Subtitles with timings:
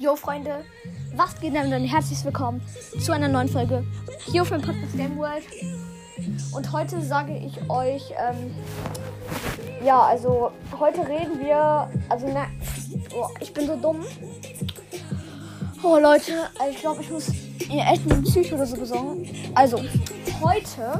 [0.00, 0.64] Jo Freunde,
[1.14, 1.84] was geht denn dann?
[1.84, 2.62] Herzlich willkommen
[2.98, 3.84] zu einer neuen Folge
[4.24, 5.44] hier auf meinem Podcast Game World.
[6.54, 8.54] Und heute sage ich euch, ähm,
[9.84, 12.46] ja, also heute reden wir, also ne,
[13.14, 14.02] oh, ich bin so dumm.
[15.82, 17.28] Oh Leute, also ich glaube, ich muss
[17.68, 19.28] ihr echt einen Psycho oder so besorgen.
[19.54, 19.82] Also,
[20.42, 20.98] heute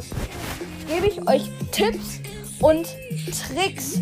[0.86, 2.20] gebe ich euch Tipps
[2.60, 2.86] und
[3.48, 3.98] Tricks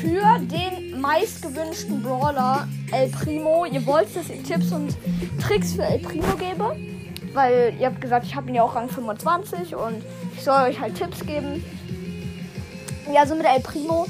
[0.00, 3.64] für den meistgewünschten Brawler El Primo.
[3.64, 4.96] Ihr wollt, dass ich Tipps und
[5.40, 6.76] Tricks für El Primo gebe.
[7.34, 10.02] Weil ihr habt gesagt, ich habe ihn ja auch Rang 25 und
[10.36, 11.62] ich soll euch halt Tipps geben.
[13.12, 14.06] Ja, also mit El Primo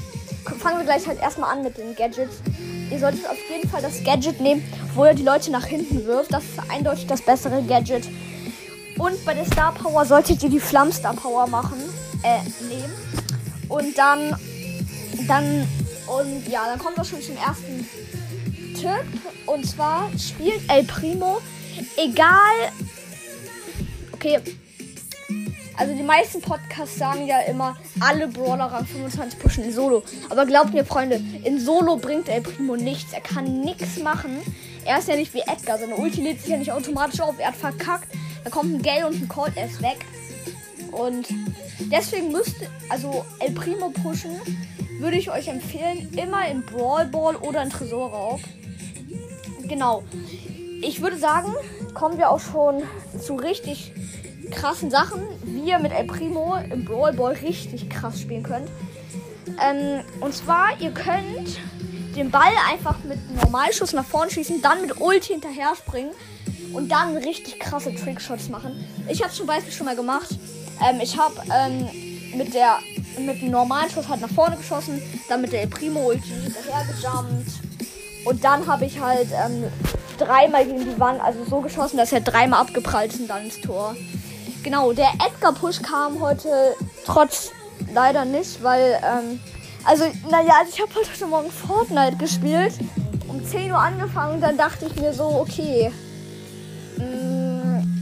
[0.59, 2.41] fangen wir gleich halt erstmal an mit den Gadgets.
[2.89, 4.63] Ihr solltet auf jeden Fall das Gadget nehmen,
[4.95, 6.33] wo ihr die Leute nach hinten wirft.
[6.33, 8.07] Das ist eindeutig das bessere Gadget.
[8.97, 11.77] Und bei der Star Power solltet ihr die Flamm Star Power machen,
[12.23, 12.93] äh, nehmen.
[13.69, 14.35] Und dann,
[15.27, 15.67] dann,
[16.09, 17.87] und ja, dann kommt wir schon zum ersten
[18.75, 19.21] Tipp.
[19.45, 21.39] Und zwar spielt El Primo,
[21.97, 22.71] egal,
[24.13, 24.39] okay,
[25.79, 30.03] also die meisten Podcasts sagen ja immer, alle Brawler Rang 25 pushen in Solo.
[30.29, 33.13] Aber glaubt mir, Freunde, in Solo bringt El Primo nichts.
[33.13, 34.41] Er kann nichts machen.
[34.83, 35.77] Er ist ja nicht wie Edgar.
[35.77, 37.35] Seine Ulti lädt sich ja nicht automatisch auf.
[37.39, 38.09] Er hat verkackt.
[38.43, 39.99] Da kommt ein Gale und ein Colt, er ist weg.
[40.91, 41.29] Und
[41.79, 44.39] deswegen müsste, also El Primo pushen,
[44.99, 48.39] würde ich euch empfehlen, immer in Brawl Ball oder in Tresorraub.
[49.63, 50.03] Genau.
[50.81, 51.53] Ich würde sagen,
[51.93, 52.83] kommen wir auch schon
[53.19, 53.93] zu richtig
[54.51, 58.69] krassen Sachen, wie ihr mit El Primo im Brawl Ball richtig krass spielen könnt.
[59.61, 61.59] Ähm, und zwar, ihr könnt
[62.15, 66.11] den Ball einfach mit Normalschuss nach vorne schießen, dann mit Ulti hinterher springen
[66.73, 68.71] und dann richtig krasse Trickshots machen.
[69.07, 70.29] Ich habe zum Beispiel schon mal gemacht.
[70.87, 71.87] Ähm, ich habe ähm,
[72.37, 72.79] mit der
[73.17, 77.51] mit dem normalen Schuss halt nach vorne geschossen, dann mit der Primo Ulti hinterher gejumpt
[78.25, 79.65] und dann habe ich halt ähm,
[80.17, 83.59] dreimal gegen die Wand, also so geschossen, dass er dreimal abgeprallt ist und dann ins
[83.61, 83.95] Tor.
[84.63, 87.51] Genau, der Edgar Push kam heute trotz
[87.93, 89.39] leider nicht, weil ähm,
[89.85, 92.73] also naja, also ich habe heute Morgen Fortnite gespielt,
[93.27, 95.91] um 10 Uhr angefangen und dann dachte ich mir so, okay,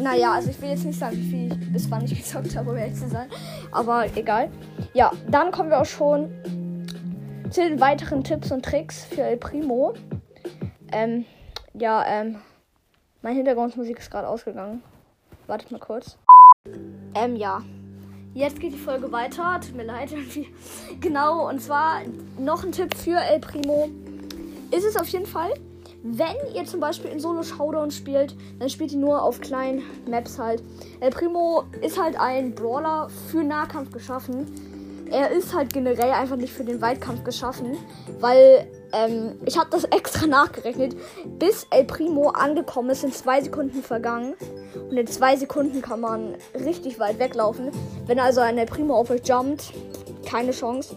[0.07, 2.69] naja, also ich will jetzt nicht sagen, wie viel ich bis wann ich gezockt habe,
[2.69, 3.29] um ehrlich zu sein.
[3.71, 4.49] Aber egal.
[4.93, 6.31] Ja, dann kommen wir auch schon
[7.49, 9.93] zu den weiteren Tipps und Tricks für El Primo.
[10.93, 11.25] Ähm,
[11.73, 12.37] ja, ähm,
[13.21, 14.81] meine Hintergrundmusik ist gerade ausgegangen.
[15.47, 16.17] Wartet mal kurz.
[17.13, 17.61] Ähm, ja.
[18.33, 19.59] Jetzt geht die Folge weiter.
[19.59, 20.13] Tut mir leid.
[21.01, 22.01] genau, und zwar
[22.39, 23.89] noch ein Tipp für El Primo.
[24.71, 25.53] Ist es auf jeden Fall,
[26.03, 30.37] wenn ihr zum Beispiel in Solo Showdown spielt, dann spielt ihr nur auf kleinen Maps
[30.37, 30.63] halt.
[30.99, 34.45] El Primo ist halt ein Brawler für Nahkampf geschaffen.
[35.09, 37.77] Er ist halt generell einfach nicht für den Weitkampf geschaffen,
[38.19, 40.95] weil ähm, ich habe das extra nachgerechnet.
[41.39, 44.35] Bis El Primo angekommen ist, sind zwei Sekunden vergangen.
[44.89, 47.71] Und in zwei Sekunden kann man richtig weit weglaufen.
[48.05, 49.73] Wenn also ein El Primo auf euch jumpt,
[50.25, 50.95] keine Chance.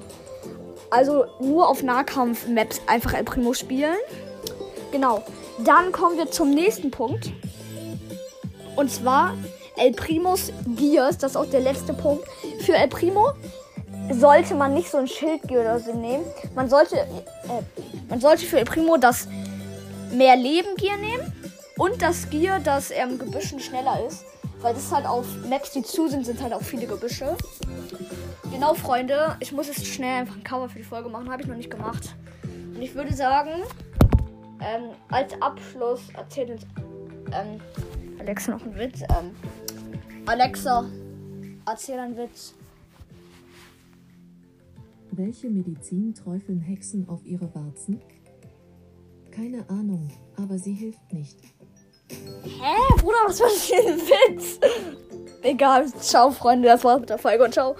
[0.90, 3.96] Also nur auf Nahkampf-Maps einfach El Primo spielen.
[4.92, 5.22] Genau.
[5.64, 7.32] Dann kommen wir zum nächsten Punkt.
[8.76, 9.34] Und zwar
[9.76, 11.18] El Primos Gears.
[11.18, 12.24] Das ist auch der letzte Punkt.
[12.60, 13.32] Für El Primo
[14.12, 16.24] sollte man nicht so ein Schildgear oder so nehmen.
[16.54, 17.06] Man sollte, äh,
[18.08, 19.28] man sollte für El Primo das
[20.12, 21.32] mehr Leben Gear nehmen.
[21.76, 24.24] Und das Gear, das ähm, Gebüschen schneller ist.
[24.60, 27.36] Weil das halt auf Maps, die zu sind, sind halt auch viele Gebüsche.
[28.52, 29.36] Genau, Freunde.
[29.40, 31.30] Ich muss jetzt schnell einfach ein Cover für die Folge machen.
[31.30, 32.14] Habe ich noch nicht gemacht.
[32.74, 33.62] Und ich würde sagen,
[34.60, 36.62] ähm, als Abschluss erzählt uns
[37.32, 37.60] ähm,
[38.18, 39.02] Alexa noch einen Witz.
[39.02, 39.34] Ähm,
[40.26, 40.84] Alexa,
[41.66, 42.54] erzähl einen Witz.
[45.12, 48.00] Welche Medizin träufeln Hexen auf ihre Warzen?
[49.30, 51.38] Keine Ahnung, aber sie hilft nicht.
[52.08, 52.94] Hä?
[52.98, 53.98] Bruder, was war das für ein
[54.36, 54.60] Witz?
[55.42, 57.74] Egal, ciao Freunde, das war's mit der Folge und ciao.